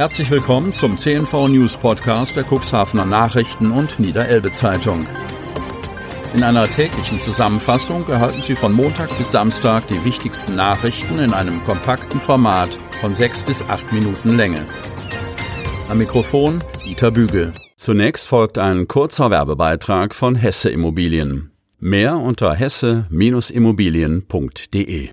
Herzlich 0.00 0.30
willkommen 0.30 0.72
zum 0.72 0.96
CNV 0.96 1.48
News 1.48 1.76
Podcast 1.76 2.34
der 2.34 2.46
Cuxhavener 2.50 3.04
Nachrichten 3.04 3.70
und 3.70 4.00
Niederelbe 4.00 4.50
Zeitung. 4.50 5.06
In 6.32 6.42
einer 6.42 6.66
täglichen 6.66 7.20
Zusammenfassung 7.20 8.08
erhalten 8.08 8.40
Sie 8.40 8.54
von 8.54 8.72
Montag 8.72 9.14
bis 9.18 9.30
Samstag 9.30 9.86
die 9.88 10.02
wichtigsten 10.02 10.56
Nachrichten 10.56 11.18
in 11.18 11.34
einem 11.34 11.62
kompakten 11.64 12.18
Format 12.18 12.70
von 13.02 13.14
sechs 13.14 13.42
bis 13.42 13.62
acht 13.68 13.92
Minuten 13.92 14.38
Länge. 14.38 14.64
Am 15.90 15.98
Mikrofon 15.98 16.64
Dieter 16.82 17.10
Bügel. 17.10 17.52
Zunächst 17.76 18.26
folgt 18.26 18.56
ein 18.56 18.88
kurzer 18.88 19.30
Werbebeitrag 19.30 20.14
von 20.14 20.34
Hesse 20.34 20.70
Immobilien. 20.70 21.50
Mehr 21.78 22.16
unter 22.16 22.54
hesse-immobilien.de. 22.54 25.10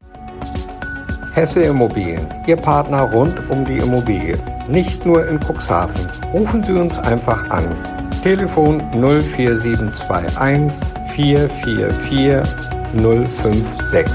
Hesse 1.37 1.61
Immobilien, 1.61 2.27
Ihr 2.47 2.55
Partner 2.55 3.01
rund 3.11 3.37
um 3.51 3.63
die 3.63 3.77
Immobilie. 3.77 4.39
Nicht 4.67 5.05
nur 5.05 5.23
in 5.27 5.39
Cuxhaven. 5.39 5.93
Rufen 6.33 6.63
Sie 6.63 6.71
uns 6.71 6.97
einfach 6.97 7.47
an. 7.51 7.75
Telefon 8.23 8.81
04721 8.91 10.73
444 11.13 12.41
056. 12.91 14.11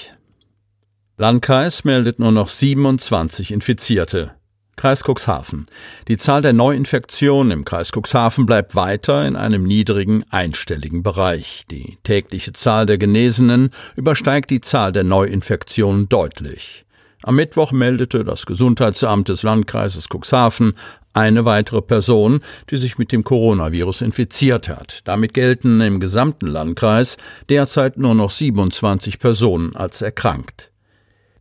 Landkreis 1.15 1.85
meldet 1.85 2.19
nur 2.19 2.33
noch 2.33 2.49
27 2.49 3.53
Infizierte. 3.53 4.33
Kreis 4.79 5.03
Cuxhaven. 5.03 5.65
Die 6.07 6.15
Zahl 6.15 6.41
der 6.41 6.53
Neuinfektionen 6.53 7.51
im 7.51 7.65
Kreis 7.65 7.91
Cuxhaven 7.91 8.45
bleibt 8.45 8.77
weiter 8.77 9.27
in 9.27 9.35
einem 9.35 9.63
niedrigen 9.63 10.23
einstelligen 10.29 11.03
Bereich. 11.03 11.65
Die 11.69 11.97
tägliche 12.03 12.53
Zahl 12.53 12.85
der 12.85 12.97
Genesenen 12.97 13.71
übersteigt 13.97 14.49
die 14.49 14.61
Zahl 14.61 14.93
der 14.93 15.03
Neuinfektionen 15.03 16.07
deutlich. 16.07 16.85
Am 17.23 17.35
Mittwoch 17.35 17.73
meldete 17.73 18.23
das 18.23 18.45
Gesundheitsamt 18.45 19.27
des 19.27 19.43
Landkreises 19.43 20.07
Cuxhaven 20.07 20.75
eine 21.11 21.43
weitere 21.43 21.81
Person, 21.81 22.39
die 22.69 22.77
sich 22.77 22.97
mit 22.97 23.11
dem 23.11 23.25
Coronavirus 23.25 24.01
infiziert 24.01 24.69
hat. 24.69 25.01
Damit 25.03 25.33
gelten 25.33 25.81
im 25.81 25.99
gesamten 25.99 26.47
Landkreis 26.47 27.17
derzeit 27.49 27.97
nur 27.97 28.15
noch 28.15 28.29
27 28.29 29.19
Personen 29.19 29.75
als 29.75 30.01
erkrankt. 30.01 30.71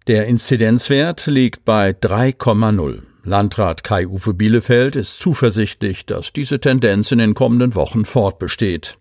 Der 0.08 0.26
Inzidenzwert 0.26 1.26
liegt 1.26 1.64
bei 1.64 1.90
3,0. 1.90 3.02
Landrat 3.28 3.84
Kai-Uwe 3.84 4.34
Bielefeld 4.34 4.96
ist 4.96 5.20
zuversichtlich, 5.20 6.06
dass 6.06 6.32
diese 6.32 6.58
Tendenz 6.58 7.12
in 7.12 7.18
den 7.18 7.34
kommenden 7.34 7.74
Wochen 7.74 8.04
fortbesteht. 8.04 8.98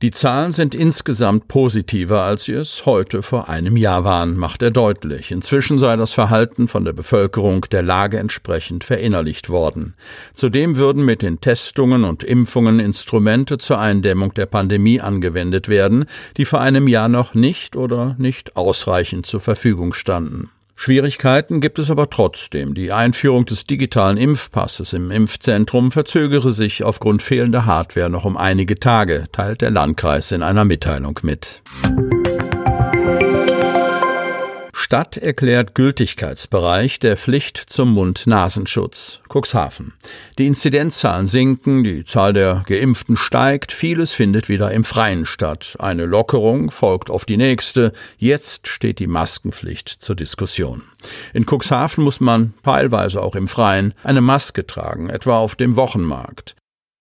Die 0.00 0.12
Zahlen 0.12 0.52
sind 0.52 0.76
insgesamt 0.76 1.48
positiver, 1.48 2.22
als 2.22 2.44
sie 2.44 2.52
es 2.52 2.86
heute 2.86 3.20
vor 3.20 3.48
einem 3.48 3.76
Jahr 3.76 4.04
waren, 4.04 4.36
macht 4.36 4.62
er 4.62 4.70
deutlich. 4.70 5.32
Inzwischen 5.32 5.80
sei 5.80 5.96
das 5.96 6.12
Verhalten 6.12 6.68
von 6.68 6.84
der 6.84 6.92
Bevölkerung 6.92 7.62
der 7.72 7.82
Lage 7.82 8.18
entsprechend 8.18 8.84
verinnerlicht 8.84 9.50
worden. 9.50 9.96
Zudem 10.34 10.76
würden 10.76 11.04
mit 11.04 11.22
den 11.22 11.40
Testungen 11.40 12.04
und 12.04 12.22
Impfungen 12.22 12.78
Instrumente 12.78 13.58
zur 13.58 13.80
Eindämmung 13.80 14.32
der 14.34 14.46
Pandemie 14.46 15.00
angewendet 15.00 15.68
werden, 15.68 16.04
die 16.36 16.44
vor 16.44 16.60
einem 16.60 16.86
Jahr 16.86 17.08
noch 17.08 17.34
nicht 17.34 17.74
oder 17.74 18.14
nicht 18.18 18.56
ausreichend 18.56 19.26
zur 19.26 19.40
Verfügung 19.40 19.92
standen. 19.92 20.50
Schwierigkeiten 20.80 21.60
gibt 21.60 21.80
es 21.80 21.90
aber 21.90 22.08
trotzdem. 22.08 22.72
Die 22.72 22.92
Einführung 22.92 23.44
des 23.44 23.66
digitalen 23.66 24.16
Impfpasses 24.16 24.92
im 24.92 25.10
Impfzentrum 25.10 25.90
verzögere 25.90 26.52
sich 26.52 26.84
aufgrund 26.84 27.20
fehlender 27.20 27.66
Hardware 27.66 28.08
noch 28.08 28.24
um 28.24 28.36
einige 28.36 28.78
Tage, 28.78 29.24
teilt 29.32 29.60
der 29.60 29.72
Landkreis 29.72 30.30
in 30.30 30.44
einer 30.44 30.64
Mitteilung 30.64 31.18
mit. 31.24 31.62
Stadt 34.88 35.18
erklärt 35.18 35.74
Gültigkeitsbereich 35.74 36.98
der 36.98 37.18
Pflicht 37.18 37.58
zum 37.58 37.92
Mund-Nasenschutz. 37.92 39.20
Cuxhaven. 39.28 39.92
Die 40.38 40.46
Inzidenzzahlen 40.46 41.26
sinken, 41.26 41.84
die 41.84 42.04
Zahl 42.04 42.32
der 42.32 42.64
Geimpften 42.66 43.18
steigt, 43.18 43.70
vieles 43.70 44.14
findet 44.14 44.48
wieder 44.48 44.72
im 44.72 44.84
Freien 44.84 45.26
statt. 45.26 45.76
Eine 45.78 46.06
Lockerung 46.06 46.70
folgt 46.70 47.10
auf 47.10 47.26
die 47.26 47.36
nächste. 47.36 47.92
Jetzt 48.16 48.66
steht 48.66 48.98
die 48.98 49.08
Maskenpflicht 49.08 49.90
zur 49.90 50.16
Diskussion. 50.16 50.80
In 51.34 51.44
Cuxhaven 51.44 52.02
muss 52.02 52.20
man 52.20 52.54
teilweise 52.64 53.20
auch 53.20 53.34
im 53.34 53.46
Freien 53.46 53.92
eine 54.02 54.22
Maske 54.22 54.66
tragen, 54.66 55.10
etwa 55.10 55.36
auf 55.36 55.54
dem 55.54 55.76
Wochenmarkt. 55.76 56.56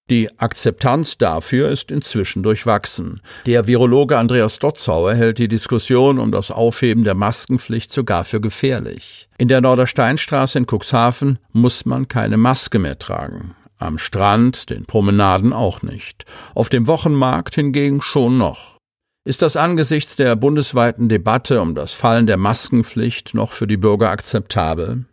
Die 0.09 0.39
Akzeptanz 0.39 1.17
dafür 1.17 1.69
ist 1.69 1.91
inzwischen 1.91 2.41
durchwachsen. 2.41 3.19
Der 3.45 3.67
Virologe 3.67 4.17
Andreas 4.17 4.57
Dotzauer 4.57 5.15
hält 5.15 5.37
die 5.37 5.49
Diskussion 5.49 6.17
um 6.17 6.31
das 6.31 6.49
Aufheben 6.49 7.03
der 7.03 7.13
Maskenpflicht 7.13 7.91
sogar 7.91 8.23
für 8.23 8.39
gefährlich. 8.39 9.27
In 9.37 9.49
der 9.49 9.59
Nordersteinstraße 9.59 10.59
in 10.59 10.65
Cuxhaven 10.65 11.39
muss 11.51 11.85
man 11.85 12.07
keine 12.07 12.37
Maske 12.37 12.79
mehr 12.79 12.97
tragen. 12.97 13.53
Am 13.79 13.97
Strand, 13.97 14.69
den 14.69 14.85
Promenaden 14.85 15.51
auch 15.51 15.81
nicht. 15.81 16.23
Auf 16.55 16.69
dem 16.69 16.87
Wochenmarkt 16.87 17.55
hingegen 17.55 18.01
schon 18.01 18.37
noch. 18.37 18.77
Ist 19.25 19.41
das 19.41 19.57
angesichts 19.57 20.15
der 20.15 20.37
bundesweiten 20.37 21.09
Debatte 21.09 21.59
um 21.59 21.75
das 21.75 21.93
Fallen 21.93 22.27
der 22.27 22.37
Maskenpflicht 22.37 23.33
noch 23.33 23.51
für 23.51 23.67
die 23.67 23.75
Bürger 23.75 24.09
akzeptabel? 24.09 25.03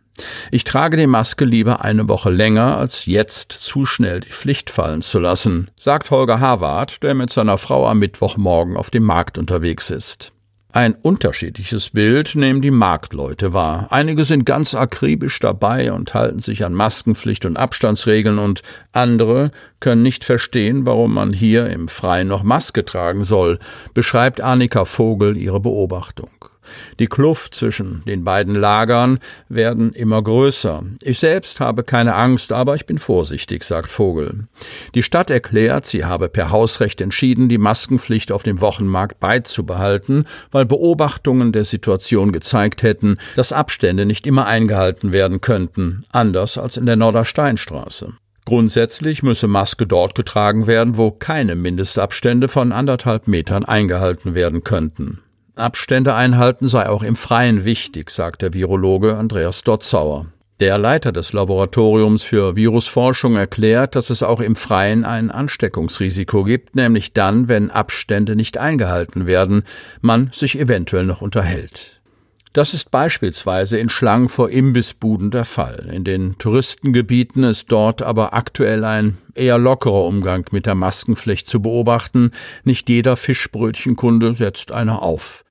Ich 0.51 0.65
trage 0.65 0.97
die 0.97 1.07
Maske 1.07 1.45
lieber 1.45 1.83
eine 1.83 2.09
Woche 2.09 2.31
länger, 2.31 2.79
als 2.79 3.07
jetzt 3.07 3.53
zu 3.53 3.85
schnell 3.85 4.21
die 4.21 4.31
Pflicht 4.31 4.71
fallen 4.71 5.03
zu 5.03 5.19
lassen, 5.19 5.71
sagt 5.79 6.11
Holger 6.11 6.41
Harvard, 6.41 7.03
der 7.03 7.15
mit 7.15 7.33
seiner 7.33 7.59
Frau 7.59 7.87
am 7.87 7.99
Mittwochmorgen 7.99 8.77
auf 8.77 8.91
dem 8.91 9.05
Markt 9.05 9.39
unterwegs 9.39 9.91
ist. 9.91 10.33
Ein 10.75 10.97
unterschiedliches 10.97 11.91
Bild 11.91 12.35
nehmen 12.35 12.61
die 12.61 12.73
Marktleute 12.73 13.53
wahr. 13.53 13.87
Einige 13.91 14.25
sind 14.25 14.45
ganz 14.45 14.75
akribisch 14.75 15.39
dabei 15.39 15.93
und 15.93 16.15
halten 16.15 16.41
sich 16.41 16.65
an 16.65 16.75
Maskenpflicht 16.75 17.45
und 17.45 17.57
Abstandsregeln 17.57 18.41
und 18.41 18.63
andere 18.91 19.53
können 19.79 20.03
nicht 20.03 20.25
verstehen, 20.25 20.85
warum 20.85 21.15
man 21.15 21.33
hier 21.33 21.71
im 21.71 21.87
Freien 21.87 22.27
noch 22.27 22.43
Maske 22.43 22.85
tragen 22.85 23.23
soll, 23.23 23.61
beschreibt 23.95 24.41
Annika 24.41 24.85
Vogel 24.85 25.37
ihre 25.37 25.61
Beobachtung. 25.61 26.31
Die 26.99 27.07
Kluft 27.07 27.55
zwischen 27.55 28.03
den 28.07 28.25
beiden 28.25 28.55
Lagern 28.55 29.19
werden 29.49 29.93
immer 29.93 30.23
größer. 30.23 30.83
Ich 31.03 31.19
selbst 31.19 31.61
habe 31.61 31.83
keine 31.83 32.15
Angst, 32.15 32.53
aber 32.53 32.75
ich 32.75 32.87
bin 32.87 32.99
vorsichtig, 32.99 33.65
sagt 33.65 33.91
Vogel. 33.91 34.47
Die 34.95 35.03
Stadt 35.03 35.31
erklärt, 35.31 35.87
sie 35.87 36.05
habe 36.05 36.29
per 36.29 36.51
Hausrecht 36.51 37.01
entschieden, 37.01 37.49
die 37.49 37.59
Maskenpflicht 37.59 38.33
auf 38.33 38.43
dem 38.43 38.61
Wochenmarkt 38.61 39.21
beizubehalten, 39.21 40.27
weil 40.51 40.65
Beobachtungen 40.65 41.53
der 41.53 41.65
Situation 41.65 42.33
gezeigt 42.33 42.83
hätten, 42.83 43.19
dass 43.37 43.53
Abstände 43.53 44.07
nicht 44.07 44.27
immer 44.27 44.47
eingehalten 44.47 45.13
werden 45.13 45.41
könnten, 45.41 46.05
anders 46.13 46.59
als 46.59 46.77
in 46.77 46.87
der 46.87 46.97
Nordersteinstraße. 46.97 48.15
Grundsätzlich 48.45 49.23
müsse 49.23 49.49
Maske 49.49 49.87
dort 49.87 50.15
getragen 50.15 50.67
werden, 50.67 50.99
wo 50.99 51.11
keine 51.11 51.55
Mindestabstände 51.55 52.49
von 52.49 52.73
anderthalb 52.73 53.27
Metern 53.27 53.65
eingehalten 53.65 54.35
werden 54.35 54.65
könnten. 54.65 55.24
Abstände 55.57 56.15
einhalten 56.15 56.67
sei 56.67 56.89
auch 56.89 57.03
im 57.03 57.15
Freien 57.15 57.65
wichtig, 57.65 58.11
sagt 58.11 58.43
der 58.43 58.55
Virologe 58.55 59.17
Andreas 59.17 59.63
Dotzauer. 59.63 60.27
Der 60.61 60.79
Leiter 60.79 61.13
des 61.13 61.33
Laboratoriums 61.33 62.23
für 62.23 62.55
Virusforschung 62.57 63.37
erklärt, 63.37 63.97
dass 63.97 64.11
es 64.11 64.23
auch 64.23 64.41
im 64.41 64.57
Freien 64.57 65.05
ein 65.05 65.31
Ansteckungsrisiko 65.31 66.45
gibt, 66.45 66.77
nämlich 66.77 67.13
dann, 67.13 67.49
wenn 67.49 67.71
Abstände 67.71 68.37
nicht 68.37 68.59
eingehalten 68.59 69.27
werden, 69.27 69.65
man 70.01 70.31
sich 70.33 70.59
eventuell 70.59 71.07
noch 71.07 71.21
unterhält. 71.21 72.01
Das 72.53 72.73
ist 72.73 72.93
beispielsweise 72.93 73.79
in 73.79 73.91
Schlangen 73.91 74.29
vor 74.29 74.49
Imbissbuden 74.49 75.33
der 75.33 75.45
Fall. 75.45 75.91
In 75.93 76.05
den 76.05 76.39
Touristengebieten 76.39 77.43
ist 77.43 77.73
dort 77.73 78.01
aber 78.01 78.33
aktuell 78.33 78.85
ein 78.85 79.19
eher 79.35 79.59
lockerer 79.59 80.05
Umgang 80.05 80.47
mit 80.53 80.67
der 80.67 80.77
Maskenpflicht 80.77 81.49
zu 81.49 81.61
beobachten. 81.61 82.31
Nicht 82.63 82.89
jeder 82.89 83.17
Fischbrötchenkunde 83.17 84.37
setzt 84.37 84.71
eine 84.71 85.03
auf. 85.03 85.44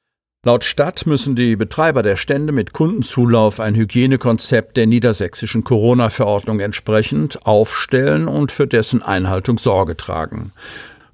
Laut 0.46 0.66
Stadt 0.66 1.06
müssen 1.06 1.38
die 1.38 1.56
Betreiber 1.56 2.04
der 2.04 2.18
Stände 2.18 2.52
mit 2.52 2.74
Kundenzulauf 2.74 3.62
ein 3.62 3.76
Hygienekonzept 3.76 4.76
der 4.76 4.88
niedersächsischen 4.88 5.64
Corona-Verordnung 5.64 6.60
entsprechend 6.60 7.48
aufstellen 7.48 8.28
und 8.28 8.52
für 8.52 8.68
dessen 8.68 9.02
Einhaltung 9.02 9.58
Sorge 9.58 9.96
tragen. 9.96 10.52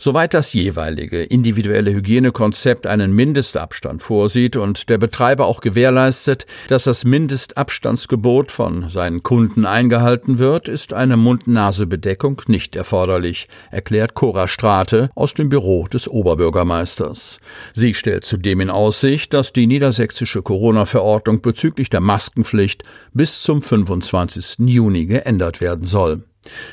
Soweit 0.01 0.33
das 0.33 0.53
jeweilige 0.53 1.23
individuelle 1.23 1.91
Hygienekonzept 1.91 2.87
einen 2.87 3.11
Mindestabstand 3.11 4.01
vorsieht 4.01 4.55
und 4.55 4.87
der 4.87 4.97
Betreiber 4.97 5.45
auch 5.45 5.59
gewährleistet, 5.59 6.45
dass 6.69 6.85
das 6.85 7.03
Mindestabstandsgebot 7.03 8.49
von 8.49 8.87
seinen 8.87 9.23
Kunden 9.23 9.65
eingehalten 9.65 10.39
wird, 10.39 10.69
ist 10.69 10.93
eine 10.93 11.17
Mund-Nase-Bedeckung 11.17 12.41
nicht 12.47 12.77
erforderlich, 12.77 13.49
erklärt 13.71 14.13
Cora 14.13 14.47
Strate 14.47 15.09
aus 15.15 15.33
dem 15.33 15.49
Büro 15.49 15.85
des 15.87 16.07
Oberbürgermeisters. 16.07 17.41
Sie 17.73 17.93
stellt 17.93 18.23
zudem 18.23 18.61
in 18.61 18.69
Aussicht, 18.69 19.33
dass 19.33 19.51
die 19.51 19.67
niedersächsische 19.67 20.41
Corona-Verordnung 20.41 21.41
bezüglich 21.41 21.89
der 21.89 21.99
Maskenpflicht 21.99 22.83
bis 23.11 23.41
zum 23.41 23.61
25. 23.61 24.59
Juni 24.59 25.07
geändert 25.07 25.59
werden 25.59 25.83
soll. 25.83 26.23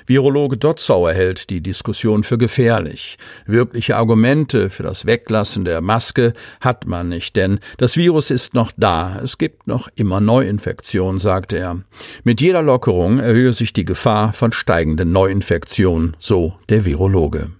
Virologe 0.07 0.57
Dotzauer 0.57 1.13
hält 1.13 1.51
die 1.51 1.61
Diskussion 1.61 2.23
für 2.23 2.39
gefährlich. 2.39 3.17
Wirkliche 3.47 3.97
Argumente 3.97 4.71
für 4.71 4.83
das 4.83 5.07
Weglassen 5.07 5.65
der 5.65 5.81
Maske 5.81 6.33
hat 6.61 6.87
man 6.87 7.09
nicht, 7.09 7.37
denn 7.37 7.61
das 7.79 7.97
Virus 7.97 8.31
ist 8.31 8.55
noch 8.55 8.73
da. 8.77 9.21
Es 9.23 9.39
gibt 9.39 9.67
noch 9.67 9.89
immer 9.97 10.21
Neuinfektionen, 10.21 11.19
sagt 11.19 11.53
er. 11.53 11.83
Mit 12.25 12.41
jeder 12.41 12.63
Lockerung 12.63 13.19
erhöhe 13.19 13.53
sich 13.53 13.73
die 13.73 13.85
Gefahr 13.85 14.33
von 14.33 14.53
steigenden 14.53 15.13
Neuinfektionen, 15.13 16.17
so 16.21 16.55
der 16.69 16.85
Virologe. 16.85 17.51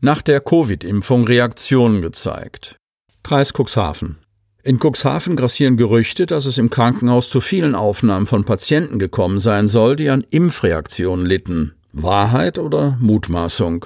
Nach 0.00 0.20
der 0.20 0.40
Covid-Impfung 0.40 1.26
Reaktionen 1.26 2.02
gezeigt. 2.02 2.76
Kreis 3.22 3.52
Cuxhaven. 3.54 4.18
In 4.66 4.78
Cuxhaven 4.78 5.36
grassieren 5.36 5.76
Gerüchte, 5.76 6.24
dass 6.24 6.46
es 6.46 6.56
im 6.56 6.70
Krankenhaus 6.70 7.28
zu 7.28 7.42
vielen 7.42 7.74
Aufnahmen 7.74 8.26
von 8.26 8.44
Patienten 8.44 8.98
gekommen 8.98 9.38
sein 9.38 9.68
soll, 9.68 9.94
die 9.94 10.08
an 10.08 10.24
Impfreaktionen 10.30 11.26
litten. 11.26 11.74
Wahrheit 11.92 12.58
oder 12.58 12.96
Mutmaßung? 12.98 13.84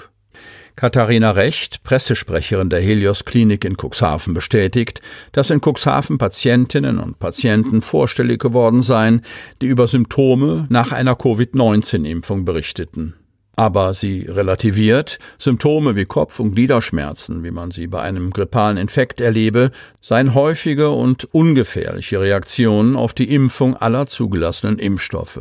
Katharina 0.76 1.32
Recht, 1.32 1.82
Pressesprecherin 1.82 2.70
der 2.70 2.80
Helios 2.80 3.24
Klinik 3.24 3.64
in 3.64 3.74
Cuxhaven, 3.76 4.34
bestätigt, 4.34 5.02
dass 5.32 5.50
in 5.50 5.60
Cuxhaven 5.60 6.16
Patientinnen 6.16 7.00
und 7.00 7.18
Patienten 7.18 7.82
vorstellig 7.82 8.40
geworden 8.40 8.80
seien, 8.80 9.22
die 9.60 9.66
über 9.66 9.88
Symptome 9.88 10.66
nach 10.68 10.92
einer 10.92 11.16
Covid-19-Impfung 11.16 12.44
berichteten. 12.44 13.14
Aber 13.58 13.92
sie 13.92 14.20
relativiert, 14.20 15.18
Symptome 15.36 15.96
wie 15.96 16.04
Kopf- 16.04 16.38
und 16.38 16.52
Gliederschmerzen, 16.52 17.42
wie 17.42 17.50
man 17.50 17.72
sie 17.72 17.88
bei 17.88 18.00
einem 18.00 18.30
grippalen 18.30 18.76
Infekt 18.76 19.20
erlebe, 19.20 19.72
seien 20.00 20.32
häufige 20.32 20.90
und 20.90 21.24
ungefährliche 21.34 22.20
Reaktionen 22.20 22.94
auf 22.94 23.14
die 23.14 23.34
Impfung 23.34 23.74
aller 23.74 24.06
zugelassenen 24.06 24.78
Impfstoffe. 24.78 25.40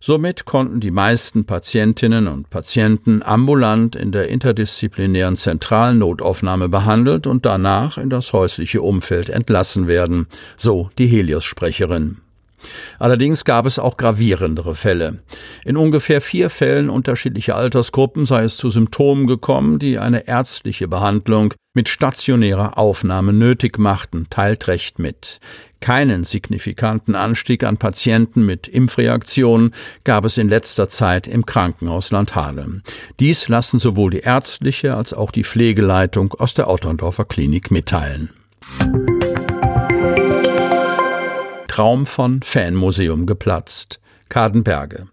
Somit 0.00 0.44
konnten 0.44 0.80
die 0.80 0.90
meisten 0.90 1.46
Patientinnen 1.46 2.28
und 2.28 2.50
Patienten 2.50 3.22
ambulant 3.22 3.96
in 3.96 4.12
der 4.12 4.28
interdisziplinären 4.28 5.38
zentralen 5.38 6.00
Notaufnahme 6.00 6.68
behandelt 6.68 7.26
und 7.26 7.46
danach 7.46 7.96
in 7.96 8.10
das 8.10 8.34
häusliche 8.34 8.82
Umfeld 8.82 9.30
entlassen 9.30 9.88
werden, 9.88 10.26
so 10.58 10.90
die 10.98 11.06
Helios-Sprecherin. 11.06 12.18
Allerdings 12.98 13.44
gab 13.44 13.66
es 13.66 13.78
auch 13.78 13.96
gravierendere 13.96 14.74
Fälle. 14.74 15.22
In 15.64 15.76
ungefähr 15.76 16.20
vier 16.20 16.50
Fällen 16.50 16.90
unterschiedlicher 16.90 17.56
Altersgruppen 17.56 18.26
sei 18.26 18.44
es 18.44 18.56
zu 18.56 18.70
Symptomen 18.70 19.26
gekommen, 19.26 19.78
die 19.78 19.98
eine 19.98 20.26
ärztliche 20.28 20.88
Behandlung 20.88 21.54
mit 21.74 21.88
stationärer 21.88 22.78
Aufnahme 22.78 23.32
nötig 23.32 23.78
machten, 23.78 24.28
teilt 24.30 24.68
recht 24.68 24.98
mit. 24.98 25.40
Keinen 25.80 26.24
signifikanten 26.24 27.14
Anstieg 27.14 27.62
an 27.62 27.76
Patienten 27.76 28.46
mit 28.46 28.68
Impfreaktionen 28.68 29.74
gab 30.04 30.24
es 30.24 30.38
in 30.38 30.48
letzter 30.48 30.88
Zeit 30.88 31.26
im 31.26 31.44
Krankenhaus 31.44 32.10
Landhadeln. 32.10 32.82
Dies 33.20 33.48
lassen 33.48 33.78
sowohl 33.78 34.12
die 34.12 34.20
ärztliche 34.20 34.94
als 34.94 35.12
auch 35.12 35.30
die 35.30 35.44
Pflegeleitung 35.44 36.32
aus 36.34 36.54
der 36.54 36.70
Otterndorfer 36.70 37.26
Klinik 37.26 37.70
mitteilen. 37.70 38.30
Traum 41.74 42.06
von 42.06 42.40
Fanmuseum 42.40 43.26
geplatzt. 43.26 43.98
Kadenberge. 44.28 45.08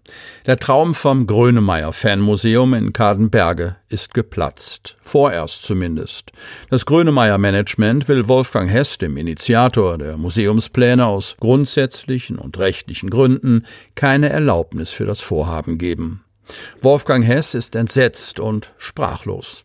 Der 0.46 0.60
Traum 0.60 0.94
vom 0.94 1.26
Grönemeyer 1.26 1.92
Fanmuseum 1.92 2.74
in 2.74 2.92
Kadenberge 2.92 3.74
ist 3.88 4.14
geplatzt. 4.14 4.96
Vorerst 5.02 5.64
zumindest. 5.64 6.30
Das 6.70 6.86
Grönemeyer 6.86 7.36
Management 7.36 8.06
will 8.06 8.28
Wolfgang 8.28 8.70
Hess, 8.70 8.96
dem 8.96 9.16
Initiator 9.16 9.98
der 9.98 10.16
Museumspläne, 10.16 11.04
aus 11.04 11.34
grundsätzlichen 11.40 12.38
und 12.38 12.56
rechtlichen 12.60 13.10
Gründen 13.10 13.66
keine 13.96 14.28
Erlaubnis 14.28 14.92
für 14.92 15.04
das 15.04 15.20
Vorhaben 15.20 15.78
geben. 15.78 16.22
Wolfgang 16.80 17.26
Hess 17.26 17.54
ist 17.54 17.74
entsetzt 17.74 18.38
und 18.38 18.72
sprachlos. 18.78 19.64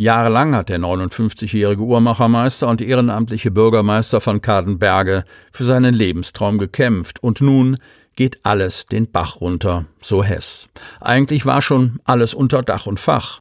Jahrelang 0.00 0.54
hat 0.54 0.68
der 0.68 0.78
59-jährige 0.78 1.82
Uhrmachermeister 1.82 2.68
und 2.68 2.80
ehrenamtliche 2.80 3.50
Bürgermeister 3.50 4.20
von 4.20 4.40
Kadenberge 4.40 5.24
für 5.50 5.64
seinen 5.64 5.92
Lebenstraum 5.92 6.58
gekämpft 6.58 7.20
und 7.20 7.40
nun 7.40 7.78
geht 8.14 8.38
alles 8.44 8.86
den 8.86 9.10
Bach 9.10 9.40
runter, 9.40 9.86
so 10.00 10.22
Hess. 10.22 10.68
Eigentlich 11.00 11.46
war 11.46 11.62
schon 11.62 11.98
alles 12.04 12.32
unter 12.32 12.62
Dach 12.62 12.86
und 12.86 13.00
Fach. 13.00 13.40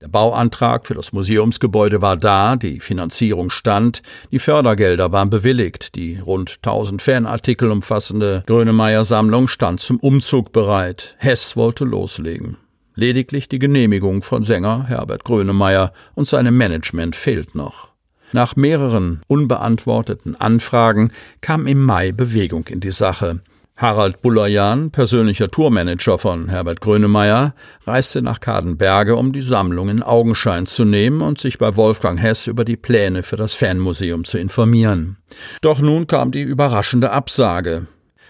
Der 0.00 0.08
Bauantrag 0.08 0.86
für 0.86 0.94
das 0.94 1.12
Museumsgebäude 1.12 2.00
war 2.00 2.16
da, 2.16 2.56
die 2.56 2.80
Finanzierung 2.80 3.50
stand, 3.50 4.00
die 4.30 4.38
Fördergelder 4.38 5.12
waren 5.12 5.28
bewilligt, 5.28 5.94
die 5.94 6.18
rund 6.18 6.60
1000 6.62 7.02
Fanartikel 7.02 7.70
umfassende 7.70 8.44
Grönemeyer 8.46 9.04
Sammlung 9.04 9.46
stand 9.46 9.80
zum 9.80 10.00
Umzug 10.00 10.52
bereit. 10.52 11.16
Hess 11.18 11.54
wollte 11.54 11.84
loslegen. 11.84 12.56
Lediglich 12.98 13.48
die 13.48 13.60
Genehmigung 13.60 14.22
von 14.22 14.42
Sänger 14.42 14.86
Herbert 14.88 15.22
Grönemeyer 15.22 15.92
und 16.16 16.26
seinem 16.26 16.56
Management 16.56 17.14
fehlt 17.14 17.54
noch. 17.54 17.90
Nach 18.32 18.56
mehreren 18.56 19.22
unbeantworteten 19.28 20.34
Anfragen 20.34 21.12
kam 21.40 21.68
im 21.68 21.80
Mai 21.80 22.10
Bewegung 22.10 22.66
in 22.66 22.80
die 22.80 22.90
Sache. 22.90 23.40
Harald 23.76 24.20
Bullerjan, 24.20 24.90
persönlicher 24.90 25.48
Tourmanager 25.48 26.18
von 26.18 26.48
Herbert 26.48 26.80
Grönemeyer, 26.80 27.54
reiste 27.86 28.20
nach 28.20 28.40
Kadenberge, 28.40 29.14
um 29.14 29.30
die 29.30 29.42
Sammlung 29.42 29.90
in 29.90 30.02
Augenschein 30.02 30.66
zu 30.66 30.84
nehmen 30.84 31.22
und 31.22 31.38
sich 31.38 31.56
bei 31.58 31.76
Wolfgang 31.76 32.20
Hess 32.20 32.48
über 32.48 32.64
die 32.64 32.76
Pläne 32.76 33.22
für 33.22 33.36
das 33.36 33.54
Fanmuseum 33.54 34.24
zu 34.24 34.38
informieren. 34.38 35.18
Doch 35.60 35.80
nun 35.80 36.08
kam 36.08 36.32
die 36.32 36.42
überraschende 36.42 37.12
Absage. 37.12 37.86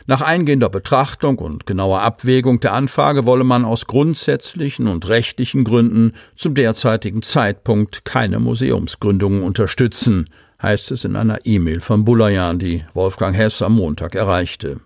Nach 0.08 0.22
eingehender 0.22 0.70
Betrachtung 0.70 1.38
und 1.38 1.66
genauer 1.66 2.00
Abwägung 2.00 2.60
der 2.60 2.72
Anfrage 2.72 3.26
wolle 3.26 3.44
man 3.44 3.66
aus 3.66 3.86
grundsätzlichen 3.86 4.88
und 4.88 5.06
rechtlichen 5.06 5.64
Gründen 5.64 6.14
zum 6.34 6.54
derzeitigen 6.54 7.20
Zeitpunkt 7.20 8.06
keine 8.06 8.40
Museumsgründungen 8.40 9.42
unterstützen, 9.42 10.24
heißt 10.62 10.92
es 10.92 11.04
in 11.04 11.14
einer 11.14 11.40
E-Mail 11.44 11.82
von 11.82 12.06
Bulayan, 12.06 12.58
die 12.58 12.86
Wolfgang 12.94 13.36
Hess 13.36 13.60
am 13.60 13.74
Montag 13.74 14.14
erreichte. 14.14 14.80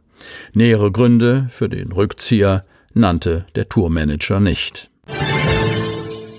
Nähere 0.55 0.91
Gründe 0.91 1.47
für 1.51 1.69
den 1.69 1.93
Rückzieher 1.93 2.65
nannte 2.93 3.47
der 3.55 3.69
Tourmanager 3.69 4.41
nicht. 4.41 4.91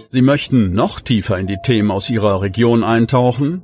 Sie 0.08 0.22
möchten 0.22 0.74
noch 0.74 1.00
tiefer 1.00 1.40
in 1.40 1.48
die 1.48 1.60
Themen 1.64 1.90
aus 1.90 2.10
Ihrer 2.10 2.42
Region 2.42 2.84
eintauchen? 2.84 3.64